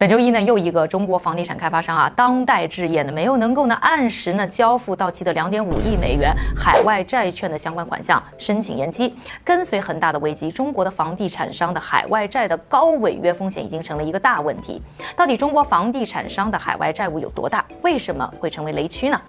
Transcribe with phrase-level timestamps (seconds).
[0.00, 9.12] 本周一呢，又一个中国房地产开发商啊，当代置业呢，没有能够呢按时呢交付到期的两点五亿美元海外债券的相关款项，申请延期。
[9.42, 14.80] 跟随恒大的危机，中国的房地产商的海外债的高违约风险已经成了一个大问题。
[15.16, 17.64] 到底中国房地产商的海外债务有多大？
[17.82, 19.20] 为什么会成为雷区呢？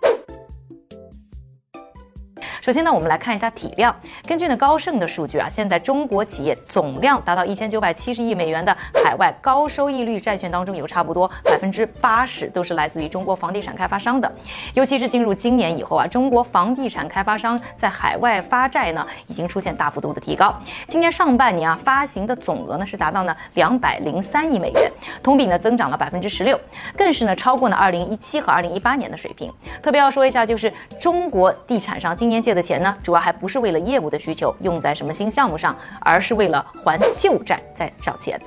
[2.70, 3.96] 首先呢，我们来看一下体量。
[4.28, 8.72] 根据呢高盛的数据啊，现在中国企业总量达到一千九百七十亿美元的
[9.04, 14.32] 海外高收益率债券当中，有差不多百分之八十都是来自于中国房地产开发商的。
[14.76, 20.54] 尤其是进入今年以后啊，中国房地产开发商在海外发债呢，已经出现大幅度的提高。
[20.88, 24.92] 今年上半年啊，发行的总额呢是达到呢两百零三亿美元，
[25.24, 26.60] 同比呢增长了百分之十六，
[26.96, 29.52] 更是呢超过呢二零一七和二零一八年的水平。
[29.82, 38.38] 特别要说一下，就是中国地产商今年借的的钱呢，主要还不是为了业务的需求用在什么新项目上，而是为了还旧债在找钱。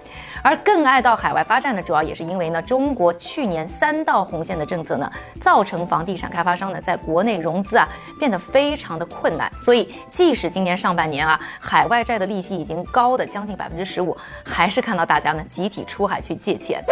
[0.43, 9.50] 而更爱到海外发展呢，主要也是因为呢，中国去年三道红线的政策呢，造成房地产开发商呢在国内融资啊变得非常的困难。
[9.59, 16.84] 所以，即使今年上半年啊，海外债的利息已经高的将近百分之十五，还是看到大家呢集体出海去借钱。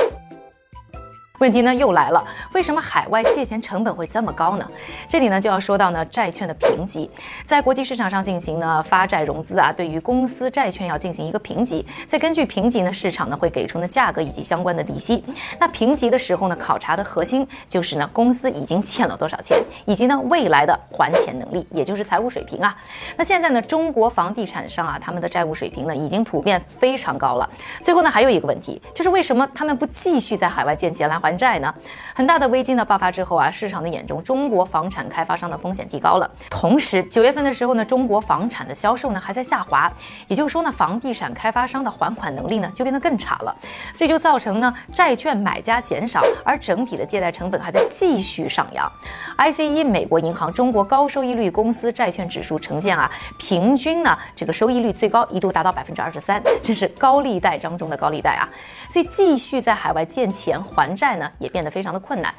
[1.41, 4.71] 问题呢又来了，为什么海外借钱成本会这么高呢？
[5.09, 7.11] 这里呢就要说到呢债券的评级，
[7.47, 15.25] 在国际市场上进行呢发债融资啊，对于公司债券要进行一个评级，再根据评级呢市场呢会给出呢价格以及相关的利息。
[15.59, 22.77] 那评级的时候呢考察的核心就是呢公司已经欠了多少钱，以及呢未来的还钱能力，也就是财务水平啊。
[23.17, 27.49] 那现在呢中国房地产商啊他们的债务水平呢已经普遍非常高了。
[27.81, 31.30] 最后呢还有一个问题，就是为什么他们不继续在海外借钱来还？
[31.31, 31.73] 还债呢？
[32.13, 36.29] 很大的危机呢爆发之后啊，市场的眼中，中国房产开发商的风险提高了。
[36.51, 39.91] 同时，九月份的时候呢，中国房产的销售呢还在下滑，
[40.27, 43.55] 也就是说呢，房地产开发商的还款能力呢就变得更差了。
[43.95, 48.91] 所以就造成呢，债券买家减少，而整体的借贷成本还在继续上扬。
[49.39, 53.09] ICE 美国银行中国高收益率公司债券指数呈现啊，
[53.39, 58.49] 平均呢这个收益率最高一度达到百分之二十三，这是高利贷当中的高利贷啊。
[58.89, 61.20] 所以继续在海外借钱还债。
[61.39, 62.33] 也变得非常的困难，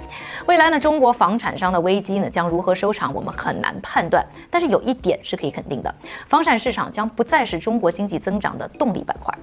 [0.46, 4.26] 未来呢中国房产商的危机呢将如何收场，我们很难判断。
[4.50, 5.94] 但是有一点是可以肯定的，
[6.28, 9.34] 房产市场将不再是中国经济增长的动力板块。